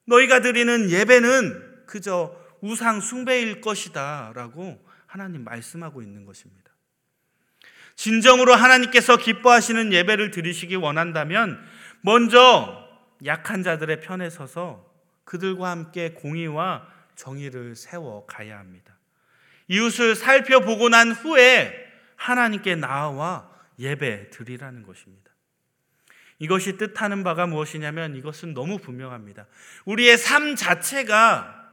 너희가 0.07 0.41
드리는 0.41 0.91
예배는 0.91 1.87
그저 1.87 2.37
우상 2.61 3.01
숭배일 3.01 3.61
것이다 3.61 4.33
라고 4.35 4.83
하나님 5.07 5.45
말씀하고 5.45 6.03
있는 6.03 6.25
것입니다. 6.25 6.71
진정으로 7.97 8.55
하나님께서 8.55 9.17
기뻐하시는 9.17 9.93
예배를 9.93 10.31
드리시기 10.31 10.77
원한다면 10.77 11.63
먼저 12.01 12.82
약한 13.25 13.63
자들의 13.63 14.01
편에 14.01 14.31
서서 14.31 14.91
그들과 15.25 15.71
함께 15.71 16.11
공의와 16.11 16.87
정의를 17.15 17.77
세워 17.77 18.27
가야 18.27 18.59
합니다. 18.59 18.97
이웃을 19.69 20.15
살펴보고 20.15 20.89
난 20.89 21.13
후에 21.13 21.73
하나님께 22.17 22.77
나와 22.77 23.51
예배 23.79 24.31
드리라는 24.31 24.83
것입니다. 24.83 25.31
이것이 26.39 26.77
뜻하는 26.77 27.23
바가 27.23 27.47
무엇이냐면 27.47 28.17
이것은 28.17 28.53
너무 28.55 28.79
분명합니다. 28.79 29.47
우리의 29.85 30.19
삶 30.19 30.57
자체가 30.57 31.71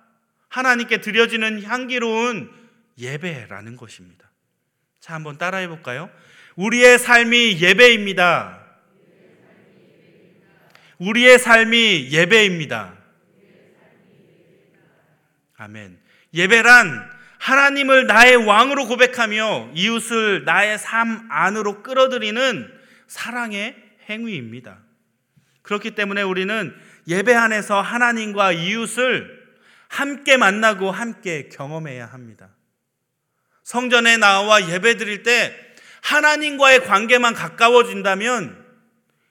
하나님께 0.48 1.02
드려지는 1.02 1.64
향기로운 1.64 2.52
예배라는 2.98 3.78
것입니다. 3.78 4.30
자, 5.00 5.14
한번 5.16 5.38
따라해 5.38 5.68
볼까요? 5.68 6.10
우리의 6.56 7.00
삶이 7.00 7.60
예배입니다. 7.62 8.59
우리의 11.00 11.40
삶이 11.40 12.10
예배입니다. 12.12 12.94
아멘. 15.58 16.00
예배란 16.34 17.10
하나님을 17.40 18.06
나의 18.06 18.36
왕으로 18.36 18.86
고백하며 18.86 19.72
이웃을 19.74 20.44
나의 20.44 20.78
삶 20.78 21.28
안으로 21.30 21.84
끌어들이는 21.84 22.70
사랑의 23.08 23.76
행위입니다. 24.10 24.80
그렇기 25.62 25.92
때문에 25.92 26.22
우리는 26.22 26.76
예배 27.08 27.34
안에서 27.34 27.82
하나님과 27.82 28.52
이웃을 28.52 29.40
함께 29.88 30.38
만나고 30.38 30.92
함께 30.92 31.50
경험해야 31.50 32.06
합니다. 32.06 32.50
성전에 33.64 34.18
나와 34.18 34.70
예배 34.70 34.98
드릴 34.98 35.24
때 35.24 35.56
하나님과의 36.02 36.84
관계만 36.86 37.34
가까워진다면 37.34 38.59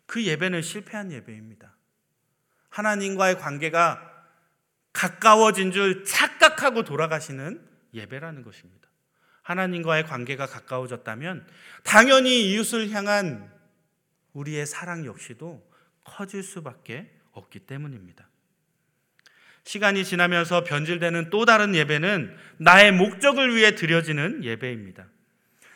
그 0.09 0.25
예배는 0.25 0.63
실패한 0.63 1.13
예배입니다. 1.13 1.77
하나님과의 2.71 3.39
관계가 3.39 4.03
가까워진 4.95 5.71
줄 5.71 6.03
착각하고 6.03 6.83
돌아가시는 6.83 7.63
예배라는 7.93 8.43
것입니다. 8.43 8.89
하나님과의 9.43 10.05
관계가 10.05 10.47
가까워졌다면 10.47 11.47
당연히 11.85 12.51
이웃을 12.51 12.91
향한 12.91 13.53
우리의 14.33 14.67
사랑 14.67 15.05
역시도 15.05 15.63
커질 16.05 16.43
수밖에 16.43 17.11
없기 17.33 17.61
때문입니다. 17.61 18.29
시간이 19.65 20.07
지나면서 20.07 20.65
변질되는 20.65 21.29
또 21.29 21.45
다른 21.45 21.75
예배는 21.75 22.35
나의 22.57 22.93
목적을 22.93 23.55
위해 23.55 23.75
드려지는 23.75 24.43
예배입니다. 24.43 25.07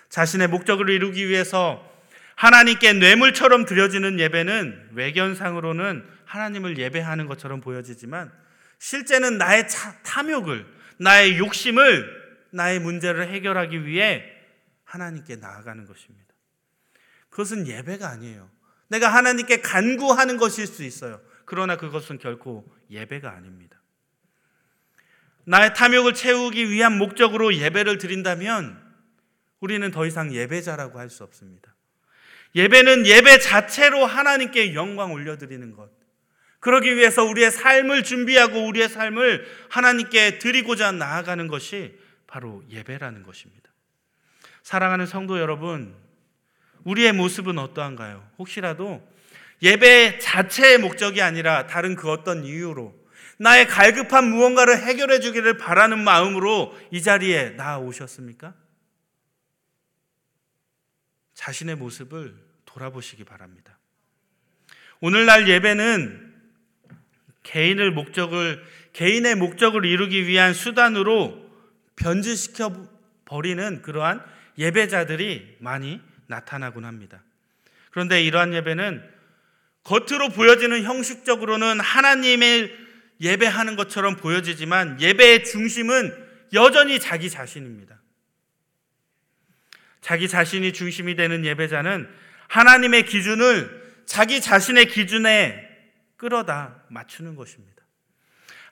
자신의 0.09 0.49
목적을 0.49 0.89
이루기 0.89 1.29
위해서 1.29 1.92
하나님께 2.37 2.95
뇌물처럼 2.95 3.65
드려지는 3.65 4.19
예배는 4.19 4.91
외견상으로는 4.93 6.05
하나님을 6.25 6.79
예배하는 6.79 7.27
것처럼 7.27 7.61
보여지지만 7.61 8.33
실제는 8.79 9.39
나의 9.39 9.67
탐욕을, 10.03 10.67
나의 10.99 11.39
욕심을, 11.39 12.23
나의 12.51 12.81
문제를 12.81 13.29
해결하기 13.29 13.87
위해 13.87 14.25
하나님께 14.85 15.37
나아가는 15.37 15.87
것입니다. 15.87 16.35
그것은 17.31 17.67
예배가 17.67 18.09
아니에요. 18.09 18.51
내가 18.89 19.09
하나님께 19.09 19.61
간구하는 19.61 20.37
것일 20.37 20.67
수 20.67 20.83
있어요. 20.85 21.21
그러나 21.45 21.77
그것은 21.77 22.19
결코 22.19 22.71
예배가 22.91 23.31
아닙니다. 23.31 23.81
나의 25.45 25.75
탐욕을 25.75 26.15
채우기 26.15 26.71
위한 26.71 26.99
목적으로 26.99 27.55
예배를 27.55 27.99
드린다면 27.99 28.81
우리는 29.61 29.91
더 29.91 30.07
이상 30.07 30.33
예배자라고 30.33 30.99
할 30.99 31.09
수 31.09 31.25
없습니다. 31.25 31.72
예배는 32.55 33.07
예배 33.07 33.39
자체로 33.39 34.05
하나님께 34.05 34.75
영광 34.75 35.13
올려드리는 35.13 35.73
것. 35.73 35.91
그러기 36.61 36.95
위해서 36.97 37.25
우리의 37.25 37.51
삶을 37.51 38.05
준비하고 38.05 38.67
우리의 38.67 38.89
삶을 38.89 39.47
하나님께 39.69 40.39
드리고자 40.39 40.93
나아가는 40.93 41.49
것이 41.49 41.99
바로 42.27 42.63
예배라는 42.71 43.23
것입니다. 43.25 43.71
사랑하는 44.63 45.07
성도 45.07 45.41
여러분, 45.41 45.95
우리의 46.85 47.13
모습은 47.13 47.59
어떠한가요? 47.59 48.29
혹시라도 48.39 49.03
예배 49.61 50.19
자체의 50.19 50.79
목적이 50.79 51.23
아니라 51.23 51.67
다른 51.67 51.95
그 51.95 52.11
어떤 52.11 52.45
이유로 52.45 52.95
나의 53.39 53.67
갈급한 53.67 54.31
무언가를 54.31 54.83
해결해 54.83 55.21
주기를 55.21 55.57
바라는 55.57 55.99
마음으로 56.03 56.77
이 56.91 57.03
자리에 57.03 57.51
나오셨습니까? 57.51 58.55
자신의 61.43 61.75
모습을 61.75 62.37
돌아보시기 62.67 63.25
바랍니다. 63.25 63.77
오늘날 65.01 65.49
예배는 65.49 66.33
개인을 67.43 67.91
목적을 67.91 68.65
개인의 68.93 69.35
목적을 69.35 69.85
이루기 69.85 70.29
위한 70.29 70.55
수단으로 70.55 71.51
변질시켜 71.97 72.89
버리는 73.25 73.83
그러한 73.83 74.25
예배자들이 74.57 75.57
많이 75.59 76.01
나타나곤 76.29 76.85
합니다. 76.85 77.21
그런데 77.91 78.23
이러한 78.23 78.55
예배는 78.55 79.03
겉으로 79.83 80.29
보여지는 80.29 80.85
형식적으로는 80.85 81.81
하나님의 81.81 82.73
예배하는 83.21 83.75
것처럼 83.75 84.15
보여지지만 84.15 85.01
예배의 85.01 85.45
중심은 85.45 86.15
여전히 86.53 87.01
자기 87.01 87.29
자신입니다. 87.29 88.02
자기 90.03 90.29
자신이 90.29 90.73
중심이 90.75 91.17
되는 91.17 91.47
예배자는 91.47 92.09
하나님의 92.49 93.07
기준을 93.07 94.03
자기 94.05 94.43
자신의 94.43 94.89
기준에 94.89 95.69
끌어다 96.19 96.83
맞추는 96.89 97.37
것입니다. 97.37 97.73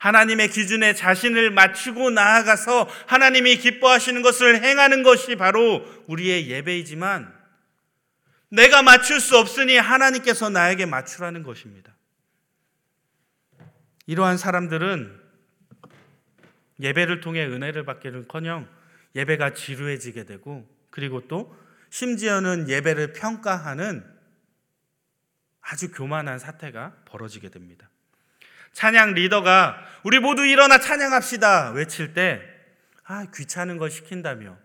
하나님의 0.01 0.49
기준에 0.49 0.95
자신을 0.95 1.51
맞추고 1.51 2.11
나아가서 2.11 2.89
하나님이 3.07 3.57
기뻐하시는 3.57 4.23
것을 4.23 4.63
행하는 4.63 5.03
것이 5.03 5.37
바로 5.37 5.87
우리의 6.07 6.49
예배이지만 6.49 7.33
내가 8.49 8.83
맞출 8.83 9.21
수 9.21 9.39
없으니 9.39 9.77
하나님께서 9.77 10.51
나에게 10.51 10.87
맞추라는 10.87 11.43
것입니다. 11.43 11.95
이러한 14.07 14.37
사람들은 14.39 15.21
예배를 16.81 17.21
통해 17.21 17.45
은혜를 17.45 17.85
받기는커녕 17.85 18.69
예배가 19.15 19.55
지루해지게 19.55 20.25
되고 20.25 20.80
그리고 20.91 21.27
또 21.29 21.57
심지어는 21.91 22.69
예배를 22.69 23.13
평가하는 23.13 24.05
아주 25.61 25.91
교만한 25.91 26.39
사태가 26.39 27.05
벌어지게 27.05 27.49
됩니다. 27.51 27.89
찬양 28.73 29.15
리더가 29.15 29.85
우리 30.05 30.19
모두 30.19 30.45
일어나 30.45 30.79
찬양합시다 30.79 31.73
외칠 31.73 32.15
때 32.15 32.43
아, 33.05 33.27
귀찮은 33.35 33.79
걸 33.79 33.91
시킨다며 33.91 34.57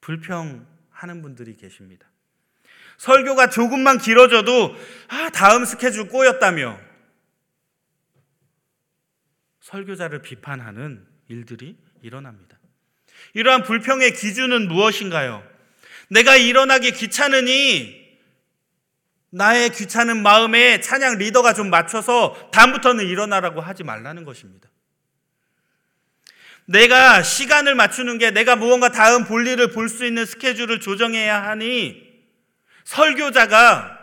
불평하는 0.00 1.22
분들이 1.22 1.56
계십니다. 1.56 2.06
설교가 2.96 3.50
조금만 3.50 3.98
길어져도 3.98 4.74
아, 5.08 5.30
다음 5.30 5.64
스케줄 5.64 6.08
꼬였다며 6.08 6.80
설교자를 9.60 10.22
비판하는 10.22 11.06
일들이 11.28 11.78
일어납니다. 12.00 12.58
이러한 13.34 13.62
불평의 13.62 14.14
기준은 14.14 14.68
무엇인가요? 14.68 15.46
내가 16.08 16.36
일어나기 16.36 16.92
귀찮으니 16.92 17.98
나의 19.30 19.70
귀찮은 19.70 20.22
마음에 20.22 20.80
찬양 20.80 21.18
리더가 21.18 21.52
좀 21.52 21.68
맞춰서 21.70 22.50
다음부터는 22.52 23.04
일어나라고 23.06 23.60
하지 23.60 23.84
말라는 23.84 24.24
것입니다. 24.24 24.68
내가 26.64 27.22
시간을 27.22 27.74
맞추는 27.74 28.18
게 28.18 28.30
내가 28.30 28.56
무언가 28.56 28.90
다음 28.90 29.24
볼일을 29.24 29.70
볼 29.72 29.88
수 29.88 30.04
있는 30.04 30.26
스케줄을 30.26 30.80
조정해야 30.80 31.42
하니 31.48 32.06
설교자가 32.84 33.98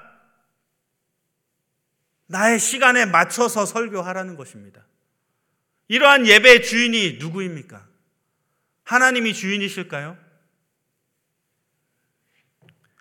나의 2.28 2.60
시간에 2.60 3.06
맞춰서 3.06 3.66
설교하라는 3.66 4.36
것입니다. 4.36 4.86
이러한 5.88 6.26
예배의 6.26 6.64
주인이 6.64 7.18
누구입니까? 7.20 7.85
하나님이 8.86 9.34
주인이실까요? 9.34 10.18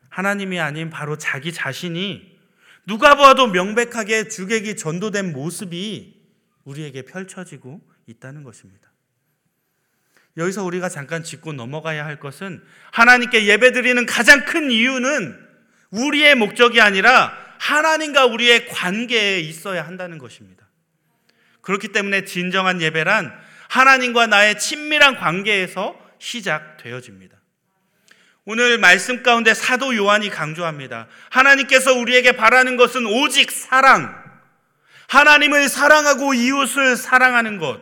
하나님이 0.09 0.61
아닌 0.61 0.91
바로 0.91 1.17
자기 1.19 1.53
자신이 1.53 2.39
누가 2.87 3.15
보아도 3.17 3.47
명백하게 3.47 4.29
주객이 4.29 4.77
전도된 4.77 5.33
모습이 5.33 6.23
우리에게 6.65 7.03
펼쳐지고 7.03 7.81
있다는 8.07 8.43
것입니다. 8.43 8.91
여기서 10.37 10.65
우리가 10.65 10.89
잠깐 10.89 11.23
짚고 11.23 11.53
넘어가야 11.53 12.05
할 12.05 12.19
것은 12.19 12.63
하나님께 12.93 13.47
예배드리는 13.47 14.05
가장 14.07 14.45
큰 14.45 14.71
이유는 14.71 15.39
우리의 15.91 16.35
목적이 16.35 16.81
아니라 16.81 17.33
하나님과 17.59 18.27
우리의 18.27 18.67
관계에 18.69 19.41
있어야 19.41 19.87
한다는 19.87 20.19
것입니다. 20.19 20.69
그렇기 21.61 21.89
때문에 21.89 22.25
진정한 22.25 22.81
예배란 22.81 23.33
하나님과 23.69 24.27
나의 24.27 24.59
친밀한 24.59 25.17
관계에서 25.17 25.99
시작되어집니다. 26.19 27.37
오늘 28.47 28.79
말씀 28.79 29.23
가운데 29.23 29.55
사도 29.55 29.97
요한이 29.97 30.29
강조합니다. 30.29 31.09
하나님께서 31.31 31.95
우리에게 31.95 32.33
바라는 32.33 32.77
것은 32.77 33.07
오직 33.07 33.51
사랑. 33.51 34.23
하나님을 35.09 35.69
사랑하고 35.69 36.35
이웃을 36.35 36.97
사랑하는 36.97 37.59
것. 37.59 37.81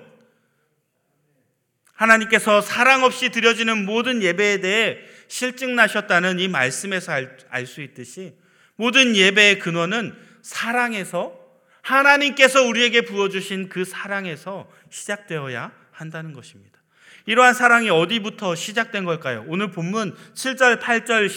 하나님께서 1.94 2.60
사랑 2.60 3.04
없이 3.04 3.30
드려지는 3.30 3.84
모든 3.86 4.22
예배에 4.22 4.60
대해 4.60 4.98
실증나셨다는 5.28 6.40
이 6.40 6.48
말씀에서 6.48 7.12
알 7.12 7.66
수 7.66 7.80
있듯이 7.80 8.34
모든 8.76 9.14
예배의 9.16 9.58
근원은 9.58 10.16
사랑에서 10.42 11.41
하나님께서 11.82 12.62
우리에게 12.62 13.02
부어주신 13.02 13.68
그 13.68 13.84
사랑에서 13.84 14.68
시작되어야 14.90 15.72
한다는 15.90 16.32
것입니다. 16.32 16.78
이러한 17.26 17.54
사랑이 17.54 17.90
어디부터 17.90 18.54
시작된 18.54 19.04
걸까요? 19.04 19.44
오늘 19.46 19.70
본문 19.70 20.16
7절, 20.34 20.80
8절, 20.80 21.28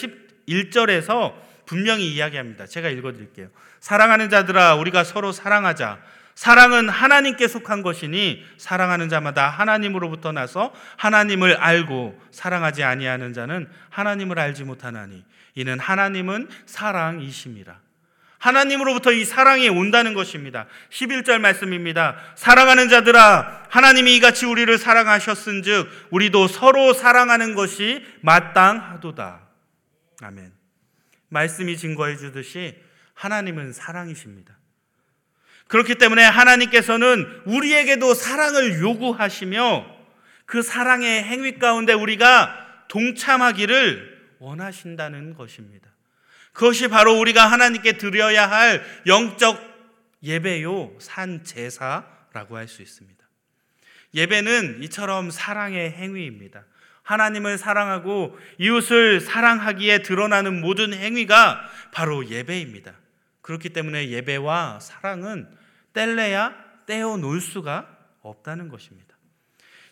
11절에서 0.48 1.34
분명히 1.64 2.12
이야기합니다. 2.12 2.66
제가 2.66 2.88
읽어드릴게요. 2.88 3.48
사랑하는 3.80 4.30
자들아, 4.30 4.76
우리가 4.76 5.04
서로 5.04 5.32
사랑하자. 5.32 6.00
사랑은 6.34 6.90
하나님께 6.90 7.48
속한 7.48 7.82
것이니 7.82 8.44
사랑하는 8.58 9.08
자마다 9.08 9.48
하나님으로부터 9.48 10.32
나서 10.32 10.72
하나님을 10.96 11.56
알고 11.56 12.20
사랑하지 12.30 12.84
아니하는 12.84 13.32
자는 13.32 13.68
하나님을 13.88 14.38
알지 14.38 14.64
못하나니 14.64 15.24
이는 15.54 15.78
하나님은 15.78 16.48
사랑이심이라. 16.66 17.85
하나님으로부터 18.38 19.12
이 19.12 19.24
사랑이 19.24 19.68
온다는 19.68 20.14
것입니다. 20.14 20.66
11절 20.90 21.38
말씀입니다. 21.38 22.16
사랑하는 22.34 22.88
자들아, 22.88 23.66
하나님이 23.70 24.16
이같이 24.16 24.46
우리를 24.46 24.76
사랑하셨은 24.78 25.62
즉, 25.62 25.88
우리도 26.10 26.48
서로 26.48 26.92
사랑하는 26.92 27.54
것이 27.54 28.04
마땅하도다. 28.22 29.40
아멘. 30.22 30.52
말씀이 31.28 31.76
증거해 31.76 32.16
주듯이 32.16 32.76
하나님은 33.14 33.72
사랑이십니다. 33.72 34.56
그렇기 35.68 35.96
때문에 35.96 36.22
하나님께서는 36.22 37.42
우리에게도 37.46 38.14
사랑을 38.14 38.80
요구하시며 38.80 39.96
그 40.44 40.62
사랑의 40.62 41.24
행위 41.24 41.58
가운데 41.58 41.92
우리가 41.92 42.84
동참하기를 42.88 44.36
원하신다는 44.38 45.34
것입니다. 45.34 45.90
그것이 46.56 46.88
바로 46.88 47.18
우리가 47.18 47.46
하나님께 47.46 47.98
드려야 47.98 48.50
할 48.50 48.82
영적 49.06 49.60
예배요, 50.22 50.96
산 50.98 51.44
제사라고 51.44 52.56
할 52.56 52.66
수 52.66 52.80
있습니다. 52.80 53.22
예배는 54.14 54.82
이처럼 54.84 55.30
사랑의 55.30 55.90
행위입니다. 55.92 56.64
하나님을 57.02 57.58
사랑하고 57.58 58.38
이웃을 58.58 59.20
사랑하기에 59.20 59.98
드러나는 59.98 60.62
모든 60.62 60.94
행위가 60.94 61.60
바로 61.92 62.26
예배입니다. 62.26 62.94
그렇기 63.42 63.68
때문에 63.68 64.08
예배와 64.08 64.80
사랑은 64.80 65.48
뗄래야 65.92 66.54
떼어 66.86 67.18
놓을 67.18 67.42
수가 67.42 67.86
없다는 68.22 68.70
것입니다. 68.70 69.14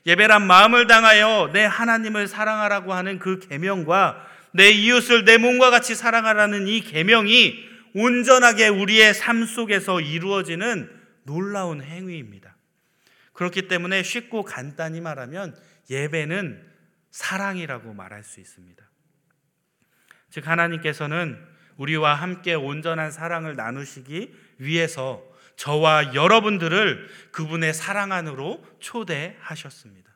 예배란 0.06 0.46
마음을 0.46 0.86
당하여 0.86 1.50
내 1.52 1.66
하나님을 1.66 2.26
사랑하라고 2.26 2.94
하는 2.94 3.18
그 3.18 3.38
계명과 3.38 4.33
내 4.54 4.70
이웃을 4.70 5.24
내 5.24 5.36
몸과 5.36 5.70
같이 5.70 5.96
사랑하라는 5.96 6.68
이 6.68 6.80
계명이 6.80 7.68
온전하게 7.92 8.68
우리의 8.68 9.12
삶 9.12 9.44
속에서 9.44 10.00
이루어지는 10.00 10.88
놀라운 11.24 11.82
행위입니다. 11.82 12.56
그렇기 13.32 13.66
때문에 13.66 14.04
쉽고 14.04 14.44
간단히 14.44 15.00
말하면 15.00 15.56
예배는 15.90 16.64
사랑이라고 17.10 17.94
말할 17.94 18.22
수 18.22 18.38
있습니다. 18.38 18.84
즉 20.30 20.46
하나님께서는 20.46 21.36
우리와 21.76 22.14
함께 22.14 22.54
온전한 22.54 23.10
사랑을 23.10 23.56
나누시기 23.56 24.32
위해서 24.58 25.20
저와 25.56 26.14
여러분들을 26.14 27.08
그분의 27.32 27.74
사랑 27.74 28.12
안으로 28.12 28.64
초대하셨습니다. 28.78 30.12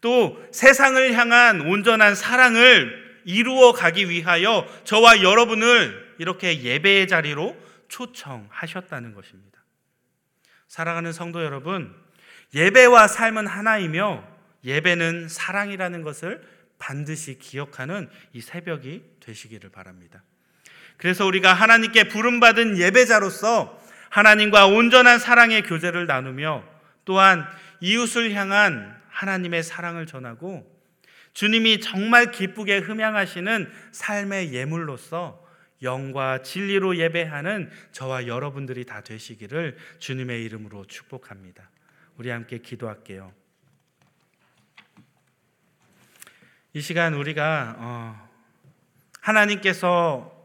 또 0.00 0.40
세상을 0.52 1.12
향한 1.14 1.62
온전한 1.62 2.14
사랑을 2.14 3.07
이루어 3.28 3.72
가기 3.72 4.08
위하여 4.08 4.66
저와 4.84 5.22
여러분을 5.22 6.14
이렇게 6.16 6.62
예배의 6.62 7.08
자리로 7.08 7.54
초청하셨다는 7.88 9.12
것입니다. 9.12 9.62
사랑하는 10.66 11.12
성도 11.12 11.44
여러분, 11.44 11.94
예배와 12.54 13.06
삶은 13.06 13.46
하나이며 13.46 14.26
예배는 14.64 15.28
사랑이라는 15.28 16.02
것을 16.04 16.42
반드시 16.78 17.38
기억하는 17.38 18.08
이 18.32 18.40
새벽이 18.40 19.02
되시기를 19.20 19.68
바랍니다. 19.68 20.22
그래서 20.96 21.26
우리가 21.26 21.52
하나님께 21.52 22.08
부름받은 22.08 22.78
예배자로서 22.78 23.78
하나님과 24.08 24.68
온전한 24.68 25.18
사랑의 25.18 25.64
교제를 25.64 26.06
나누며 26.06 26.64
또한 27.04 27.46
이웃을 27.80 28.32
향한 28.32 28.98
하나님의 29.10 29.62
사랑을 29.64 30.06
전하고 30.06 30.77
주님이 31.38 31.78
정말 31.78 32.32
기쁘게 32.32 32.78
흠양하시는 32.78 33.70
삶의 33.92 34.52
예물로서 34.52 35.40
영과 35.82 36.42
진리로 36.42 36.96
예배하는 36.96 37.70
저와 37.92 38.26
여러분들이 38.26 38.84
다 38.84 39.02
되시기를 39.02 39.76
주님의 40.00 40.42
이름으로 40.42 40.86
축복합니다. 40.86 41.70
우리 42.16 42.30
함께 42.30 42.58
기도할게요. 42.58 43.32
이 46.72 46.80
시간 46.80 47.14
우리가 47.14 47.76
어, 47.78 48.28
하나님께서 49.20 50.36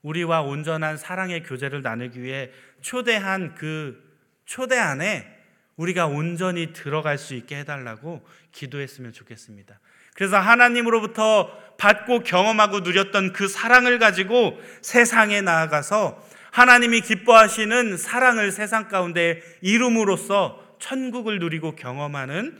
우리와 0.00 0.40
온전한 0.40 0.96
사랑의 0.96 1.42
교제를 1.42 1.82
나누기 1.82 2.22
위해 2.22 2.50
초대한 2.80 3.54
그 3.54 4.02
초대 4.46 4.78
안에 4.78 5.35
우리가 5.76 6.06
온전히 6.06 6.72
들어갈 6.72 7.18
수 7.18 7.34
있게 7.34 7.58
해달라고 7.58 8.26
기도했으면 8.52 9.12
좋겠습니다. 9.12 9.78
그래서 10.14 10.38
하나님으로부터 10.38 11.50
받고 11.76 12.20
경험하고 12.20 12.80
누렸던 12.80 13.32
그 13.32 13.48
사랑을 13.48 13.98
가지고 13.98 14.58
세상에 14.80 15.42
나아가서 15.42 16.26
하나님이 16.52 17.02
기뻐하시는 17.02 17.98
사랑을 17.98 18.50
세상 18.50 18.88
가운데 18.88 19.42
이룸으로써 19.60 20.64
천국을 20.78 21.38
누리고 21.38 21.76
경험하는 21.76 22.58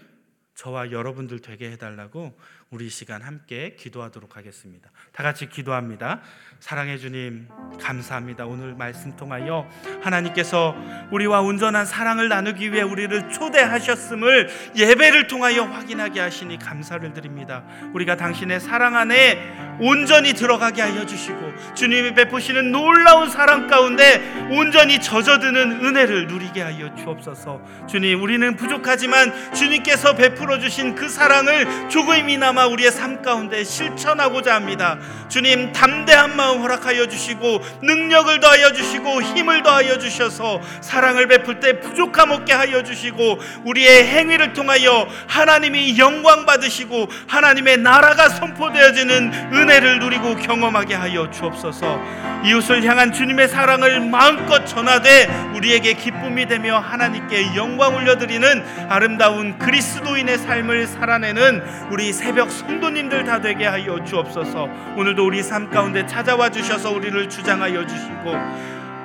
저와 0.55 0.91
여러분들 0.91 1.41
되게 1.41 1.71
해달라고 1.71 2.37
우리 2.71 2.91
시간 2.91 3.23
함께 3.23 3.77
기도하도록 3.79 4.37
하겠습니다. 4.37 4.91
다 5.13 5.23
같이 5.23 5.49
기도합니다. 5.49 6.21
사랑해 6.59 6.99
주님, 6.99 7.47
감사합니다. 7.81 8.45
오늘 8.45 8.75
말씀 8.75 9.15
통하여 9.15 9.69
하나님께서 10.03 10.75
우리와 11.13 11.43
온전한 11.43 11.87
사랑을 11.87 12.29
나누기 12.29 12.73
위해 12.73 12.83
우리를 12.83 13.31
초대하셨음을 13.31 14.49
예배를 14.75 15.29
통하여 15.29 15.63
확인하게 15.63 16.19
하시니 16.19 16.59
감사를 16.59 17.13
드립니다. 17.13 17.63
우리가 17.95 18.17
당신의 18.17 18.59
사랑 18.59 18.97
안에 18.97 19.77
온전히 19.79 20.33
들어가게 20.33 20.81
하여 20.83 21.07
주시고 21.07 21.75
주님이 21.75 22.15
베푸시는 22.15 22.73
놀라운 22.73 23.31
사랑 23.31 23.69
가운데 23.69 24.49
온전히 24.51 25.01
젖어드는 25.01 25.85
은혜를 25.85 26.27
누리게 26.27 26.63
하여 26.63 26.93
주옵소서. 26.97 27.87
주님, 27.87 28.23
우리는 28.23 28.57
부족하지만 28.57 29.55
주님께서 29.55 30.17
베풀어 30.17 30.59
주신 30.59 30.97
그 30.97 31.09
사랑을 31.09 31.91
조금이나마 31.91 32.56
우리의 32.65 32.91
삶 32.91 33.21
가운데 33.21 33.63
실천하고자 33.63 34.55
합니다. 34.55 34.99
주님, 35.29 35.73
담대한 35.73 36.35
마음 36.37 36.63
허락하여 36.63 37.07
주시고 37.07 37.61
능력을 37.83 38.41
더하여 38.41 38.73
주시고 38.73 39.21
힘을 39.21 39.63
더하여 39.63 39.99
주셔서 39.99 40.63
사랑을 40.81 41.29
베풀 41.29 41.61
때 41.61 41.79
부족함 41.81 42.31
없게 42.31 42.55
하여 42.55 42.83
주시고 42.83 43.39
우리의 43.65 44.07
행위를 44.07 44.55
통하여 44.55 45.07
하나님이 45.27 45.99
영광 45.99 46.47
받으시고 46.47 47.09
하나님의 47.27 47.79
나라가 47.79 48.31
선포되어지는 48.31 49.53
은혜를 49.53 49.99
누리고 49.99 50.37
경험하게 50.37 50.95
하여 50.95 51.31
주옵소서. 51.31 52.01
이웃을 52.45 52.85
향한 52.85 53.13
주님의 53.13 53.49
사랑을 53.49 54.01
마음껏 54.01 54.65
전하되 54.65 55.27
우리에게 55.55 55.95
기쁨이 55.95 56.47
되며 56.47 56.79
하나님께 56.79 57.57
영광 57.57 57.97
올려드리는 57.97 58.65
아름다운 58.89 59.59
그리스도인의 59.59 60.39
삶을 60.39 60.87
살아내는 60.87 61.63
우리 61.91 62.13
새벽 62.13 62.46
성도님들 62.51 63.25
다 63.25 63.41
되게 63.41 63.67
하여 63.67 64.03
주옵소서. 64.05 64.69
오늘도 64.97 65.27
우리 65.27 65.43
삶 65.43 65.71
가운데 65.71 66.07
찾아와 66.07 66.51
주셔서 66.51 66.93
우리를 66.93 67.29
주장하여 67.29 67.87
주시고 67.87 68.33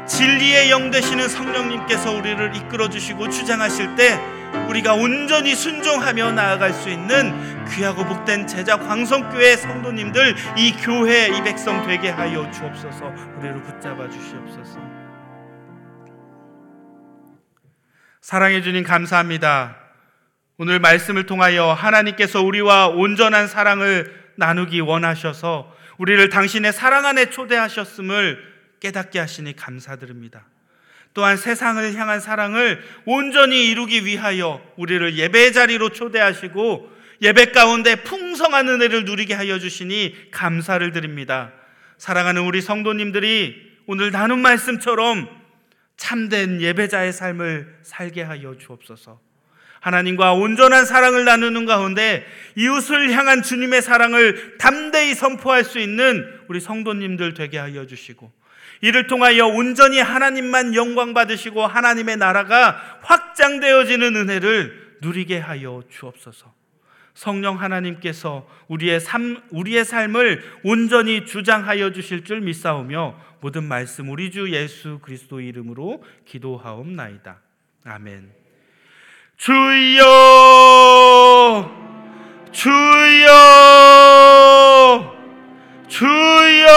진리의 0.08 0.72
영 0.72 0.92
되시는 0.92 1.30
성령님께서 1.30 2.12
우리를 2.12 2.56
이끌어 2.56 2.90
주시고 2.90 3.30
주장하실 3.30 3.96
때 3.96 4.20
우리가 4.68 4.94
온전히 4.94 5.56
순종하며 5.56 6.32
나아갈 6.32 6.74
수 6.74 6.90
있는 6.90 7.66
귀하고 7.70 8.04
복된 8.04 8.48
제자 8.48 8.78
광성교회 8.78 9.56
성도님들 9.56 10.36
이 10.58 10.74
교회 10.74 11.28
이 11.28 11.42
백성 11.44 11.86
되게 11.88 12.10
하여 12.10 12.50
주옵소서. 12.52 13.06
우리를 13.38 13.62
붙잡아 13.64 14.10
주시옵소서. 14.10 14.80
사랑해 18.22 18.62
주님 18.62 18.84
감사합니다 18.84 19.81
오늘 20.64 20.78
말씀을 20.78 21.26
통하여 21.26 21.74
하나님께서 21.74 22.44
우리와 22.44 22.90
온전한 22.90 23.48
사랑을 23.48 24.14
나누기 24.36 24.80
원하셔서 24.80 25.76
우리를 25.98 26.30
당신의 26.30 26.72
사랑 26.72 27.08
안에 27.08 27.32
초대하셨음을 27.32 28.38
깨닫게 28.80 29.18
하시니 29.18 29.56
감사드립니다. 29.56 30.46
또한 31.16 31.36
세상을 31.36 31.96
향한 31.96 32.20
사랑을 32.20 32.80
온전히 33.06 33.72
이루기 33.72 34.06
위하여 34.06 34.62
우리를 34.78 35.18
예배 35.18 35.52
자리로 35.52 35.90
초대하시고 35.90 36.92
예배 37.24 37.54
가운데 37.54 37.96
풍성한 37.96 38.70
은혜를 38.70 39.06
누리게 39.06 39.34
하여 39.34 39.58
주시니 39.58 40.30
감사를 40.30 40.92
드립니다. 40.92 41.54
사랑하는 41.98 42.44
우리 42.44 42.62
성도님들이 42.62 43.80
오늘 43.88 44.12
나눈 44.12 44.44
말씀처럼 44.44 45.28
참된 45.98 46.62
예배자의 46.62 47.14
삶을 47.14 47.80
살게 47.82 48.22
하여 48.22 48.56
주옵소서. 48.60 49.31
하나님과 49.82 50.34
온전한 50.34 50.86
사랑을 50.86 51.26
나누는 51.26 51.66
가운데 51.66 52.26
이웃을 52.56 53.12
향한 53.12 53.42
주님의 53.42 53.82
사랑을 53.82 54.58
담대히 54.58 55.16
선포할 55.16 55.64
수 55.64 55.80
있는 55.80 56.26
우리 56.48 56.60
성도님들 56.60 57.34
되게 57.34 57.58
하여 57.58 57.86
주시고 57.86 58.32
이를 58.82 59.08
통하여 59.08 59.48
온전히 59.48 60.00
하나님만 60.00 60.76
영광 60.76 61.14
받으시고 61.14 61.66
하나님의 61.66 62.18
나라가 62.18 63.00
확장되어지는 63.02 64.16
은혜를 64.16 64.98
누리게 65.02 65.40
하여 65.40 65.84
주옵소서. 65.90 66.54
성령 67.14 67.60
하나님께서 67.60 68.48
우리의 68.68 69.00
삶 69.00 69.42
우리의 69.50 69.84
삶을 69.84 70.44
온전히 70.64 71.26
주장하여 71.26 71.92
주실 71.92 72.24
줄 72.24 72.42
믿사오며 72.42 73.20
모든 73.42 73.64
말씀 73.64 74.10
우리 74.10 74.32
주 74.32 74.52
예수 74.52 75.00
그리스도 75.02 75.42
이름으로 75.42 76.04
기도하옵나이다. 76.26 77.40
아멘. 77.84 78.41
주여 79.42 80.06
주여 82.52 83.28
주여 85.88 86.68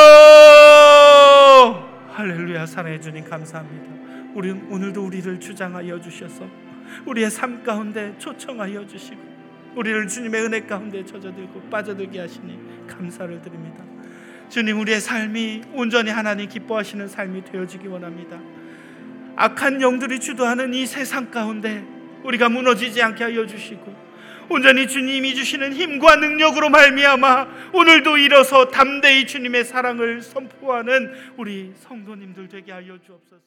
할렐루야 2.11 2.65
사랑해 2.65 2.99
주님 2.99 3.29
감사합니다. 3.29 4.33
우리 4.35 4.53
오늘도 4.53 5.05
우리를 5.05 5.39
주장하여 5.41 6.01
주셔서 6.01 6.49
우리의 7.05 7.31
삶 7.31 7.63
가운데 7.63 8.15
초청하여 8.17 8.87
주시고 8.87 9.21
우리를 9.77 10.09
주님의 10.09 10.45
은혜 10.45 10.63
가운데 10.63 11.05
젖어들고 11.05 11.69
빠져들게 11.69 12.19
하시니 12.19 12.87
감사를 12.87 13.43
드립니다. 13.43 13.85
주님 14.49 14.81
우리의 14.81 15.03
삶이 15.03 15.65
온전히 15.75 16.11
하나님 16.11 16.49
기뻐하시는 16.49 17.09
삶이 17.09 17.45
되어지기 17.45 17.89
원합니다. 17.89 18.41
악한 19.37 19.83
영들이 19.83 20.19
주도하는 20.19 20.73
이 20.73 20.87
세상 20.87 21.31
가운데 21.31 21.93
우리가 22.25 22.49
무너지지 22.49 23.01
않게 23.03 23.25
하여 23.25 23.47
주시고 23.47 24.05
온전히 24.49 24.87
주님이 24.87 25.35
주시는 25.35 25.73
힘과 25.73 26.17
능력으로 26.17 26.69
말미암아 26.69 27.71
오늘도 27.73 28.19
일어서 28.19 28.69
담대히 28.69 29.27
주님의 29.27 29.65
사랑을 29.65 30.21
선포하는 30.23 31.13
우리 31.37 31.73
성도님들 31.77 32.49
되게 32.49 32.73
하여 32.73 32.99
주옵소서. 32.99 33.45